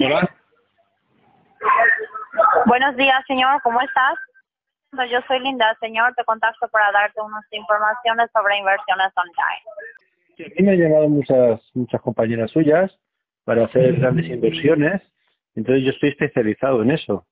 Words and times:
Hola. 0.00 0.30
Buenos 2.66 2.96
días, 2.96 3.24
señor. 3.26 3.60
¿Cómo 3.62 3.80
estás? 3.80 4.14
Yo 5.10 5.18
soy 5.26 5.40
Linda, 5.40 5.76
señor. 5.80 6.14
Te 6.14 6.24
contacto 6.24 6.68
para 6.68 6.92
darte 6.92 7.20
unas 7.20 7.44
informaciones 7.50 8.30
sobre 8.32 8.58
inversiones 8.58 9.12
online. 9.16 10.36
Sí, 10.36 10.44
a 10.44 10.48
mí 10.48 10.66
me 10.66 10.72
han 10.72 10.78
llamado 10.78 11.08
muchas, 11.08 11.60
muchas 11.74 12.00
compañeras 12.00 12.50
suyas 12.52 12.96
para 13.44 13.64
hacer 13.64 13.96
grandes 13.98 14.26
inversiones. 14.26 15.02
Entonces 15.56 15.84
yo 15.84 15.90
estoy 15.90 16.10
especializado 16.10 16.82
en 16.82 16.92
eso. 16.92 17.26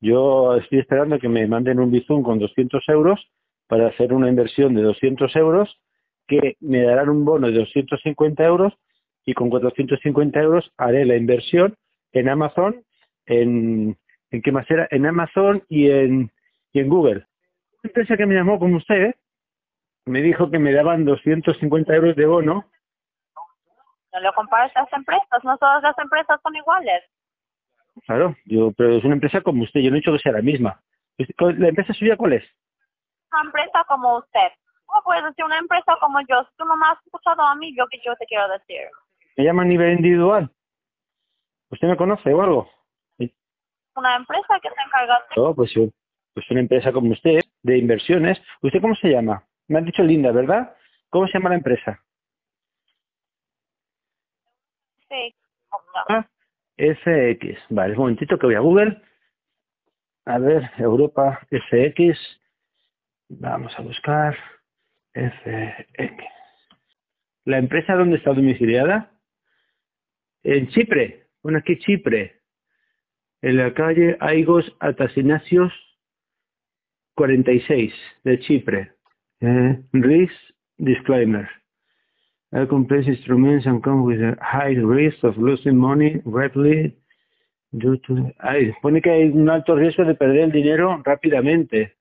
Yo 0.00 0.56
estoy 0.56 0.78
esperando 0.78 1.18
que 1.18 1.28
me 1.28 1.46
manden 1.48 1.80
un 1.80 1.90
Bizum 1.90 2.22
con 2.22 2.38
200 2.38 2.88
euros 2.88 3.20
para 3.66 3.88
hacer 3.88 4.12
una 4.12 4.28
inversión 4.28 4.74
de 4.74 4.82
200 4.82 5.34
euros 5.36 5.76
que 6.28 6.56
me 6.60 6.82
darán 6.82 7.08
un 7.08 7.24
bono 7.24 7.48
de 7.48 7.54
250 7.54 8.44
euros 8.44 8.72
y 9.24 9.34
con 9.34 9.50
450 9.50 10.40
euros 10.40 10.70
haré 10.76 11.04
la 11.04 11.16
inversión 11.16 11.76
en 12.12 12.28
Amazon, 12.28 12.84
en, 13.26 13.96
¿en 14.30 14.42
qué 14.42 14.52
más 14.52 14.70
era? 14.70 14.86
En 14.90 15.06
Amazon 15.06 15.64
y 15.68 15.90
en, 15.90 16.30
y 16.72 16.80
en 16.80 16.88
Google. 16.88 17.26
Una 17.82 17.88
empresa 17.90 18.16
que 18.16 18.26
me 18.26 18.34
llamó 18.34 18.58
como 18.58 18.76
usted 18.76 19.14
me 20.06 20.20
dijo 20.20 20.50
que 20.50 20.58
me 20.58 20.72
daban 20.72 21.04
250 21.04 21.94
euros 21.94 22.16
de 22.16 22.26
bono. 22.26 22.64
No 24.12 24.20
lo 24.20 24.32
compares 24.34 24.72
las 24.74 24.92
empresas, 24.92 25.44
no 25.44 25.56
todas 25.58 25.82
las 25.82 25.96
empresas 25.98 26.40
son 26.42 26.54
iguales. 26.56 27.02
Claro, 28.06 28.36
yo, 28.46 28.72
pero 28.72 28.96
es 28.96 29.04
una 29.04 29.14
empresa 29.14 29.40
como 29.42 29.62
usted, 29.62 29.80
yo 29.80 29.90
no 29.90 29.96
he 29.96 30.00
dicho 30.00 30.12
que 30.12 30.18
sea 30.18 30.32
la 30.32 30.42
misma. 30.42 30.80
¿La 31.18 31.68
empresa 31.68 31.92
suya 31.92 32.16
cuál 32.16 32.34
es? 32.34 32.44
Una 33.32 33.42
empresa 33.42 33.84
como 33.86 34.18
usted. 34.18 34.48
¿Cómo 34.86 35.02
puedes 35.04 35.24
decir 35.24 35.44
una 35.44 35.58
empresa 35.58 35.96
como 36.00 36.20
yo? 36.28 36.42
Si 36.44 36.56
tú 36.56 36.64
no 36.64 36.76
me 36.76 36.86
has 36.86 36.98
escuchado 37.06 37.42
a 37.42 37.54
mí, 37.54 37.72
lo 37.72 37.86
que 37.88 37.98
yo 38.04 38.14
te 38.16 38.26
quiero 38.26 38.48
decir. 38.48 38.88
Me 39.36 39.44
llama 39.44 39.62
a 39.62 39.66
nivel 39.66 39.94
individual. 39.94 40.50
¿Usted 41.72 41.88
me 41.88 41.96
conoce 41.96 42.32
o 42.32 42.42
algo? 42.42 42.70
Una 43.96 44.16
empresa 44.16 44.60
que 44.62 44.68
se 44.68 44.82
encarga 44.86 45.18
de... 45.18 45.42
No, 45.42 45.54
pues 45.54 45.72
pues 46.34 46.50
una 46.50 46.60
empresa 46.60 46.92
como 46.92 47.10
usted, 47.12 47.40
de 47.62 47.78
inversiones. 47.78 48.40
¿Usted 48.62 48.80
cómo 48.80 48.94
se 48.94 49.08
llama? 49.08 49.44
Me 49.68 49.78
han 49.78 49.84
dicho 49.84 50.02
Linda, 50.02 50.32
¿verdad? 50.32 50.74
¿Cómo 51.10 51.26
se 51.26 51.34
llama 51.34 51.50
la 51.50 51.56
empresa? 51.56 52.02
Sí. 55.08 55.34
Ah, 56.08 56.26
FX. 56.76 57.60
Vale, 57.70 57.92
un 57.92 57.98
momentito 57.98 58.38
que 58.38 58.46
voy 58.46 58.54
a 58.54 58.60
Google. 58.60 59.02
A 60.26 60.38
ver, 60.38 60.70
Europa 60.78 61.40
FX. 61.50 62.18
Vamos 63.28 63.78
a 63.78 63.82
buscar 63.82 64.36
FX. 65.14 66.24
¿La 67.44 67.58
empresa 67.58 67.94
dónde 67.94 68.16
está 68.16 68.32
domiciliada? 68.32 69.10
En 70.42 70.68
Chipre. 70.68 71.21
Bueno, 71.42 71.58
aquí 71.58 71.76
Chipre. 71.78 72.40
En 73.42 73.56
la 73.56 73.74
calle 73.74 74.16
Aigos 74.20 74.72
Atasinasios 74.78 75.72
46 77.16 77.92
de 78.24 78.38
Chipre. 78.40 78.92
Eh, 79.40 79.82
risk 79.92 80.32
disclaimer. 80.78 81.48
Uh, 82.52 82.66
complex 82.66 83.08
instruments 83.08 83.66
and 83.66 83.82
come 83.82 84.04
with 84.04 84.20
a 84.20 84.36
high 84.40 84.76
risk 84.76 85.24
of 85.24 85.36
losing 85.38 85.76
money 85.76 86.22
rapidly 86.26 86.96
due 87.72 87.96
to... 88.06 88.30
Ay, 88.38 88.72
pone 88.82 89.00
que 89.00 89.10
hay 89.10 89.30
un 89.30 89.48
alto 89.48 89.74
riesgo 89.74 90.04
de 90.04 90.14
perder 90.14 90.44
el 90.44 90.52
dinero 90.52 91.02
rápidamente. 91.02 91.96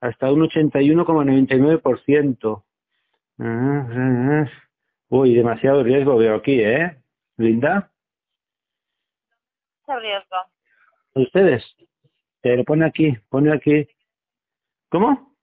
Hasta 0.00 0.32
un 0.32 0.40
81,99%. 0.40 2.64
Ah, 3.38 3.86
ah, 3.90 4.42
ah. 4.42 4.50
Uy, 5.10 5.34
demasiado 5.34 5.82
riesgo 5.82 6.16
veo 6.16 6.36
aquí, 6.36 6.62
¿eh? 6.62 6.96
Linda. 7.36 7.90
¿Qué 9.90 9.98
riesgo? 9.98 10.36
Ustedes. 11.14 11.76
Te 12.42 12.56
lo 12.56 12.64
pone 12.64 12.86
aquí, 12.86 13.12
pone 13.28 13.52
aquí. 13.52 13.88
¿Cómo? 14.88 15.34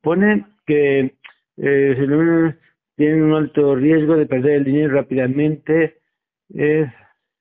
Pone 0.00 0.46
que 0.66 1.16
eh, 1.56 2.54
tienen 2.94 3.22
un 3.24 3.34
alto 3.34 3.74
riesgo 3.74 4.16
de 4.16 4.26
perder 4.26 4.52
el 4.58 4.64
dinero 4.64 4.94
rápidamente. 4.94 5.98
Eh, 6.54 6.86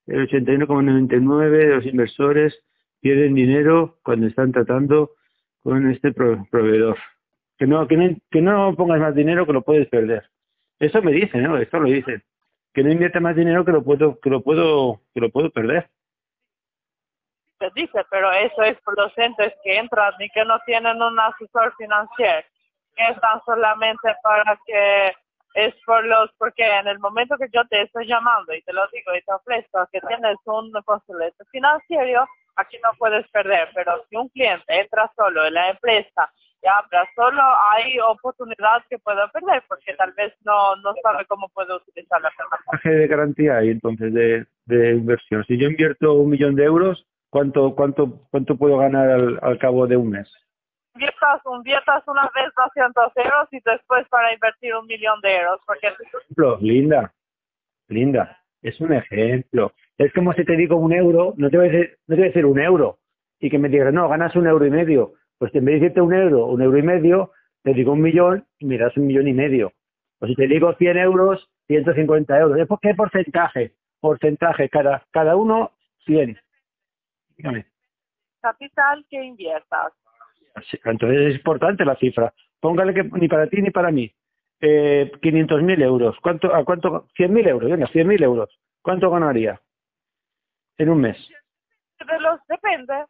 el 0.07 0.27
81,99 0.27 1.49
de 1.49 1.67
los 1.67 1.85
inversores 1.85 2.59
pierden 2.99 3.35
dinero 3.35 3.99
cuando 4.03 4.25
están 4.25 4.51
tratando 4.51 5.11
con 5.61 5.91
este 5.91 6.11
pro 6.11 6.47
proveedor. 6.49 6.97
Que 7.59 7.67
no, 7.67 7.87
que, 7.87 7.97
no, 7.97 8.17
que 8.31 8.41
no 8.41 8.75
pongas 8.75 8.99
más 8.99 9.13
dinero 9.13 9.45
que 9.45 9.53
lo 9.53 9.61
puedes 9.61 9.87
perder. 9.89 10.23
Eso 10.79 11.03
me 11.03 11.11
dicen, 11.11 11.43
¿no? 11.43 11.57
Esto 11.57 11.79
lo 11.79 11.87
dicen. 11.87 12.23
Que 12.73 12.83
no 12.83 12.91
invierta 12.91 13.19
más 13.19 13.35
dinero 13.35 13.63
que 13.63 13.71
lo 13.71 13.83
puedo, 13.83 14.19
que 14.19 14.29
lo 14.29 14.41
puedo, 14.41 15.01
que 15.13 15.21
lo 15.21 15.29
puedo 15.29 15.49
perder. 15.51 15.89
Se 17.59 17.69
dice, 17.75 18.03
pero 18.09 18.31
eso 18.31 18.63
es 18.63 18.79
por 18.81 18.97
los 18.97 19.15
entes 19.17 19.53
que 19.63 19.77
entran 19.77 20.13
y 20.19 20.29
que 20.29 20.43
no 20.43 20.59
tienen 20.65 21.01
un 21.01 21.19
asesor 21.19 21.73
financiero. 21.77 22.47
Que 22.95 23.07
están 23.09 23.41
solamente 23.45 24.15
para 24.23 24.59
que 24.65 25.13
es 25.53 25.73
por 25.85 26.03
los, 26.05 26.31
porque 26.37 26.65
en 26.65 26.87
el 26.87 26.99
momento 26.99 27.37
que 27.37 27.47
yo 27.53 27.63
te 27.65 27.83
estoy 27.83 28.07
llamando 28.07 28.53
y 28.53 28.61
te 28.63 28.73
lo 28.73 28.87
digo 28.87 29.15
y 29.15 29.21
te 29.21 29.33
ofrezco 29.33 29.87
que 29.91 30.01
tienes 30.01 30.35
un 30.45 30.71
consulente 30.83 31.43
financiero, 31.51 32.27
aquí 32.55 32.77
no 32.83 32.89
puedes 32.97 33.27
perder, 33.29 33.69
pero 33.73 34.03
si 34.09 34.15
un 34.15 34.29
cliente 34.29 34.63
entra 34.67 35.11
solo 35.15 35.45
en 35.45 35.53
la 35.53 35.69
empresa 35.69 36.31
y 36.63 36.67
abra 36.67 37.07
solo, 37.15 37.41
hay 37.71 37.99
oportunidad 37.99 38.83
que 38.89 38.97
pueda 38.99 39.27
perder 39.29 39.63
porque 39.67 39.93
tal 39.95 40.13
vez 40.13 40.33
no, 40.45 40.75
no 40.77 40.93
sabe 41.03 41.25
cómo 41.25 41.49
puede 41.49 41.75
utilizar 41.75 42.21
la 42.21 42.31
plataforma. 42.31 42.81
de 42.83 43.07
garantía 43.07 43.57
hay 43.57 43.69
entonces 43.69 44.13
de, 44.13 44.45
de 44.65 44.91
inversión? 44.91 45.43
Si 45.45 45.57
yo 45.57 45.67
invierto 45.67 46.13
un 46.13 46.29
millón 46.29 46.55
de 46.55 46.63
euros, 46.63 47.05
¿cuánto, 47.29 47.75
cuánto, 47.75 48.21
cuánto 48.31 48.55
puedo 48.55 48.77
ganar 48.77 49.09
al, 49.09 49.39
al 49.41 49.57
cabo 49.59 49.87
de 49.87 49.97
un 49.97 50.11
mes? 50.11 50.31
inviertas, 50.95 51.41
inviertas 51.45 52.03
una 52.07 52.29
vez 52.35 52.51
200 52.55 53.11
euros 53.15 53.47
y 53.51 53.59
después 53.65 54.07
para 54.09 54.33
invertir 54.33 54.75
un 54.75 54.85
millón 54.85 55.19
de 55.21 55.35
euros. 55.37 55.59
Porque... 55.65 55.87
Ejemplo, 55.87 56.57
linda, 56.61 57.13
linda, 57.87 58.39
es 58.61 58.79
un 58.79 58.93
ejemplo. 58.93 59.73
Es 59.97 60.13
como 60.13 60.33
si 60.33 60.45
te 60.45 60.55
digo 60.55 60.75
un 60.77 60.93
euro, 60.93 61.33
no 61.37 61.49
te 61.49 61.57
voy 61.57 61.67
a 61.67 61.71
decir, 61.71 61.97
no 62.07 62.15
te 62.15 62.21
voy 62.21 62.25
a 62.25 62.31
decir 62.31 62.45
un 62.45 62.59
euro 62.59 62.99
y 63.39 63.49
que 63.49 63.59
me 63.59 63.69
digas, 63.69 63.93
no, 63.93 64.07
ganas 64.07 64.35
un 64.35 64.47
euro 64.47 64.65
y 64.65 64.71
medio. 64.71 65.13
Pues 65.37 65.53
en 65.55 65.65
vez 65.65 65.75
de 65.75 65.79
decirte 65.81 66.01
un 66.01 66.13
euro, 66.13 66.47
un 66.47 66.61
euro 66.61 66.77
y 66.77 66.83
medio, 66.83 67.31
te 67.63 67.73
digo 67.73 67.93
un 67.93 68.01
millón 68.01 68.45
y 68.59 68.65
me 68.65 68.77
das 68.77 68.95
un 68.97 69.07
millón 69.07 69.27
y 69.27 69.33
medio. 69.33 69.71
O 70.19 70.27
si 70.27 70.35
te 70.35 70.47
digo 70.47 70.73
100 70.73 70.97
euros, 70.97 71.49
150 71.67 72.39
euros. 72.39 72.67
¿Qué 72.81 72.93
porcentaje? 72.93 73.73
Porcentaje, 73.99 74.69
cada, 74.69 75.05
cada 75.11 75.35
uno 75.35 75.71
100. 76.05 76.37
Dígame. 77.37 77.65
Capital 78.41 79.05
que 79.09 79.23
inviertas. 79.23 79.93
Entonces 80.83 81.19
es 81.29 81.35
importante 81.35 81.85
la 81.85 81.95
cifra. 81.95 82.33
Póngale 82.59 82.93
que 82.93 83.03
ni 83.03 83.27
para 83.27 83.47
ti 83.47 83.61
ni 83.61 83.71
para 83.71 83.91
mí. 83.91 84.13
Eh, 84.61 85.11
500.000 85.21 85.81
euros. 85.83 86.17
¿Cuánto, 86.21 86.53
¿A 86.53 86.63
cuánto? 86.63 87.07
100.000 87.17 87.47
euros. 87.47 87.71
Venga, 87.71 87.87
100.000 87.87 88.23
euros. 88.23 88.49
¿Cuánto 88.81 89.09
ganaría 89.09 89.59
en 90.77 90.89
un 90.89 91.01
mes? 91.01 91.17
De 91.99 92.19
los, 92.19 92.39
depende. 92.47 93.05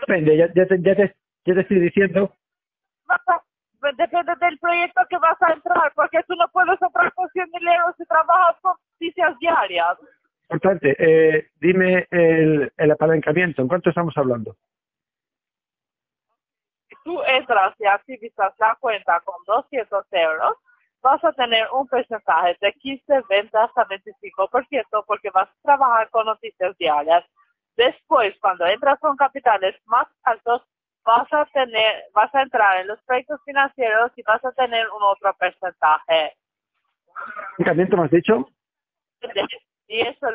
Depende, 0.00 0.36
ya, 0.36 0.52
ya, 0.54 0.66
te, 0.66 0.82
ya, 0.82 0.96
te, 0.96 1.14
ya 1.44 1.54
te 1.54 1.60
estoy 1.60 1.80
diciendo. 1.80 2.34
Pues 3.80 3.96
depende 3.96 4.32
del 4.40 4.58
proyecto 4.58 5.02
que 5.10 5.18
vas 5.18 5.42
a 5.42 5.52
entrar, 5.52 5.92
porque 5.94 6.22
tú 6.28 6.34
no 6.36 6.46
puedes 6.52 6.80
entrar 6.80 7.12
con 7.14 7.28
100.000 7.28 7.74
euros 7.74 7.96
si 7.96 8.04
trabajas 8.06 8.56
con 8.60 8.74
noticias 8.92 9.38
diarias. 9.40 9.98
Importante. 10.44 10.96
Eh, 10.98 11.48
dime 11.60 12.06
el, 12.10 12.72
el 12.76 12.90
apalancamiento. 12.90 13.60
¿En 13.60 13.68
cuánto 13.68 13.90
estamos 13.90 14.16
hablando? 14.16 14.56
tú 17.04 17.22
entras 17.26 17.74
y 17.78 17.86
activizas 17.86 18.52
la 18.58 18.76
cuenta 18.80 19.20
con 19.20 19.36
200 19.46 20.06
euros, 20.12 20.56
vas 21.02 21.22
a 21.24 21.32
tener 21.32 21.66
un 21.72 21.86
porcentaje 21.88 22.56
de 22.60 22.72
15, 22.74 23.22
20 23.28 23.58
hasta 23.58 23.86
25% 23.86 25.04
porque 25.06 25.30
vas 25.30 25.48
a 25.48 25.62
trabajar 25.62 26.10
con 26.10 26.26
noticias 26.26 26.76
diarias. 26.78 27.24
Después, 27.76 28.34
cuando 28.40 28.66
entras 28.66 28.98
con 29.00 29.16
capitales 29.16 29.74
más 29.86 30.06
altos, 30.22 30.62
vas 31.04 31.32
a 31.32 31.44
tener, 31.46 32.04
vas 32.14 32.34
a 32.34 32.42
entrar 32.42 32.80
en 32.80 32.88
los 32.88 33.00
proyectos 33.02 33.40
financieros 33.44 34.12
y 34.16 34.22
vas 34.22 34.44
a 34.44 34.52
tener 34.52 34.86
un 34.90 35.02
otro 35.02 35.34
porcentaje. 35.38 36.36
¿Qué 37.58 37.74
me 37.74 38.04
has 38.04 38.10
dicho? 38.10 38.48
Y 39.88 40.00
eso, 40.00 40.26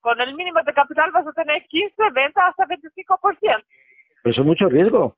con 0.00 0.20
el 0.20 0.34
mínimo 0.34 0.60
de 0.62 0.74
capital 0.74 1.10
vas 1.12 1.26
a 1.26 1.32
tener 1.32 1.64
15, 1.66 1.94
20 2.12 2.40
hasta 2.40 2.66
25%. 2.66 3.38
Pero 3.40 3.62
eso 4.24 4.40
es 4.42 4.46
mucho 4.46 4.68
riesgo 4.68 5.16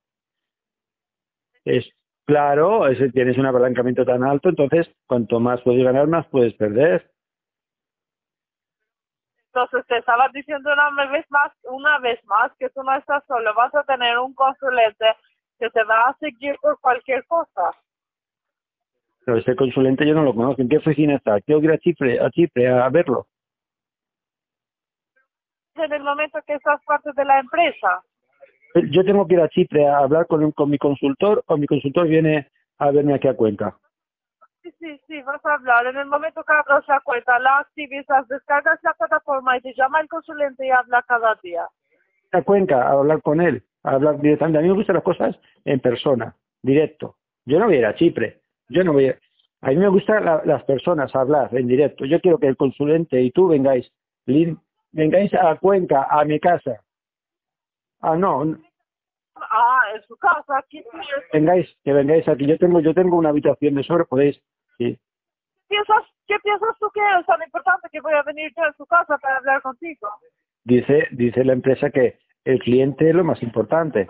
es 1.64 1.88
claro, 2.25 2.87
ese, 2.88 3.11
tienes 3.11 3.38
un 3.38 3.47
apalancamiento 3.47 4.05
tan 4.05 4.23
alto, 4.25 4.49
entonces 4.49 4.88
cuanto 5.06 5.41
más 5.41 5.61
puedes 5.62 5.85
ganar, 5.85 6.06
más 6.06 6.26
puedes 6.29 6.55
perder. 6.55 7.11
Entonces 9.52 9.85
te 9.88 9.99
estaba 9.99 10.29
diciendo 10.32 10.70
una 10.73 11.11
vez 11.11 11.26
más, 11.29 11.52
una 11.64 11.99
vez 11.99 12.25
más 12.25 12.52
que 12.58 12.69
tú 12.70 12.82
no 12.85 12.94
estás 12.94 13.25
solo, 13.26 13.52
vas 13.55 13.75
a 13.75 13.82
tener 13.82 14.17
un 14.19 14.32
consulente 14.35 15.06
que 15.58 15.69
te 15.70 15.82
va 15.85 16.08
a 16.08 16.17
seguir 16.19 16.56
por 16.62 16.79
cualquier 16.81 17.25
cosa. 17.26 17.73
Pero 19.25 19.38
ese 19.38 19.56
consulente 19.56 20.06
yo 20.06 20.14
no 20.14 20.23
lo 20.23 20.35
conozco. 20.35 20.62
¿En 20.62 20.69
qué 20.69 20.79
oficina 20.79 21.17
está? 21.17 21.41
Quiero 21.41 21.62
ir 21.62 21.73
a 21.73 21.79
Chipre, 21.79 22.20
a 22.20 22.31
Chipre 22.31 22.69
a 22.69 22.88
verlo. 22.88 23.26
en 25.75 25.93
el 25.93 26.02
momento 26.02 26.38
que 26.47 26.55
estás 26.55 26.81
parte 26.85 27.11
de 27.14 27.25
la 27.25 27.41
empresa. 27.41 28.02
Yo 28.91 29.05
tengo 29.05 29.26
que 29.26 29.35
ir 29.35 29.41
a 29.41 29.49
Chipre 29.49 29.87
a 29.87 29.99
hablar 29.99 30.26
con, 30.26 30.52
con 30.52 30.70
mi 30.70 30.79
consultor 30.79 31.43
o 31.47 31.56
mi 31.56 31.67
consultor 31.67 32.06
viene 32.06 32.49
a 32.79 32.91
verme 32.91 33.14
aquí 33.14 33.29
a 33.29 33.35
Cuenca. 33.35 33.76
Sí, 34.62 34.70
sí, 34.78 35.00
sí, 35.06 35.22
vas 35.22 35.44
a 35.44 35.54
hablar. 35.54 35.86
En 35.86 35.96
el 35.96 36.06
momento 36.06 36.44
que 36.44 36.52
abras 36.52 36.86
la 36.86 37.00
cuenta, 37.00 37.38
la 37.38 37.58
activizas, 37.60 38.28
descargas 38.28 38.78
la 38.82 38.92
plataforma 38.94 39.56
y 39.56 39.60
te 39.62 39.72
llama 39.74 40.00
el 40.00 40.08
consulente 40.08 40.66
y 40.66 40.70
habla 40.70 41.02
cada 41.08 41.34
día. 41.42 41.66
A 42.32 42.42
Cuenca 42.42 42.82
a 42.82 42.92
hablar 42.92 43.22
con 43.22 43.40
él, 43.40 43.62
a 43.82 43.92
hablar 43.92 44.20
directamente. 44.20 44.58
A 44.58 44.62
mí 44.62 44.68
me 44.68 44.74
gustan 44.74 44.94
las 44.96 45.04
cosas 45.04 45.38
en 45.64 45.80
persona, 45.80 46.36
directo. 46.62 47.16
Yo 47.46 47.58
no 47.58 47.66
voy 47.66 47.76
a 47.76 47.78
ir 47.78 47.86
a 47.86 47.94
Chipre. 47.94 48.40
Yo 48.68 48.84
no 48.84 48.92
voy 48.92 49.08
a... 49.08 49.18
A 49.62 49.70
mí 49.70 49.76
me 49.76 49.88
gustan 49.88 50.24
la- 50.24 50.42
las 50.44 50.62
personas 50.64 51.14
hablar 51.14 51.54
en 51.54 51.66
directo. 51.66 52.04
Yo 52.04 52.20
quiero 52.20 52.38
que 52.38 52.46
el 52.46 52.56
consulente 52.56 53.20
y 53.20 53.30
tú 53.30 53.48
vengáis, 53.48 53.90
Lin, 54.26 54.58
vengáis 54.92 55.32
a 55.34 55.56
Cuenca, 55.56 56.06
a 56.10 56.24
mi 56.24 56.38
casa. 56.38 56.82
Ah, 58.00 58.16
no, 58.16 58.56
Ah, 59.50 59.82
en 59.94 60.02
su 60.02 60.16
casa, 60.16 60.58
aquí 60.58 60.82
tienes. 60.90 61.08
vengáis, 61.32 61.78
que 61.84 61.92
vengáis 61.92 62.28
aquí. 62.28 62.46
Yo 62.46 62.58
tengo, 62.58 62.81
yo 62.81 62.94
tengo 62.94 63.16
una 63.16 63.31
habitación 63.31 63.75
de 63.75 63.84
sobre, 63.84 64.04
podéis, 64.04 64.40
sí. 64.78 64.98
¿Qué 65.69 65.76
piensas, 65.76 66.04
¿Qué 66.26 66.38
piensas 66.40 66.76
tú 66.78 66.90
que 66.92 67.00
es 67.00 67.26
tan 67.26 67.42
importante 67.42 67.88
que 67.90 68.00
voy 68.00 68.12
a 68.14 68.22
venir 68.22 68.52
yo 68.56 68.64
a 68.64 68.72
su 68.75 68.87
casa 68.87 69.16
para 69.19 69.37
hablar 69.37 69.62
contigo? 69.62 70.08
Dice, 70.64 71.06
dice 71.12 71.44
la 71.44 71.52
empresa 71.52 71.90
que 71.90 72.19
el 72.44 72.58
cliente 72.58 73.08
es 73.08 73.14
lo 73.14 73.25
más 73.25 73.42
importante. 73.42 74.02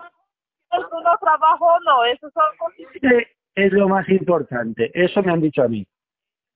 ¿Es 0.71 0.79
un 0.79 1.03
trabajo 1.19 1.65
o 1.65 1.79
no? 1.81 2.05
Eso 2.05 2.29
son 2.31 2.43
cosas. 2.57 2.79
Este 2.93 3.27
es 3.55 3.73
lo 3.73 3.89
más 3.89 4.07
importante. 4.09 4.91
Eso 4.93 5.21
me 5.21 5.31
han 5.31 5.41
dicho 5.41 5.61
a 5.61 5.67
mí. 5.67 5.81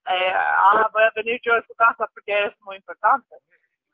Eh, 0.07 0.31
ah, 0.33 0.89
voy 0.93 1.03
a 1.03 1.11
venir 1.15 1.39
yo 1.43 1.53
a 1.53 1.61
su 1.63 1.73
casa 1.75 2.07
porque 2.13 2.45
es 2.45 2.53
muy 2.61 2.77
importante. 2.77 3.35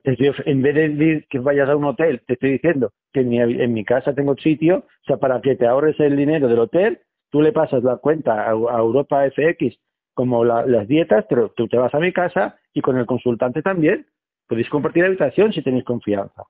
Te 0.04 0.16
En 0.46 0.62
vez 0.62 0.76
de 0.76 0.90
decir 0.90 1.28
que 1.30 1.40
vayas 1.40 1.70
a 1.70 1.76
un 1.76 1.86
hotel, 1.86 2.22
te 2.26 2.34
estoy 2.34 2.52
diciendo 2.54 2.92
que 3.14 3.22
en 3.22 3.30
mi, 3.30 3.40
en 3.40 3.74
mi 3.74 3.86
casa 3.86 4.14
tengo 4.16 4.36
sitio, 4.38 4.78
o 4.78 5.04
sea, 5.06 5.18
para 5.18 5.42
que 5.42 5.56
te 5.56 5.68
ahorres 5.68 6.00
el 6.00 6.16
dinero 6.18 6.48
del 6.48 6.60
hotel, 6.60 7.00
tú 7.30 7.42
le 7.42 7.52
pasas 7.52 7.84
la 7.84 7.98
cuenta 7.98 8.44
a, 8.44 8.50
a 8.50 8.80
Europa 8.80 9.26
FX 9.26 9.78
como 10.14 10.44
la- 10.44 10.66
las 10.66 10.88
dietas, 10.88 11.26
pero 11.30 11.50
tú 11.52 11.68
te 11.68 11.78
vas 11.78 11.94
a 11.94 12.00
mi 12.00 12.12
casa 12.12 12.58
y 12.74 12.82
con 12.82 12.98
el 12.98 13.06
consultante 13.06 13.62
también. 13.62 14.08
Podéis 14.48 14.70
compartir 14.70 15.06
habitación 15.06 15.54
si 15.54 15.62
tenéis 15.62 15.84
confianza. 15.86 16.44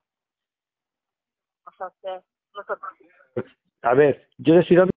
O 1.65 1.71
sea, 1.77 1.87
que. 2.01 2.21
A 3.83 3.93
ver, 3.95 4.27
yo 4.37 4.53
le 4.55 4.61
estoy 4.61 4.77
dando 4.77 4.90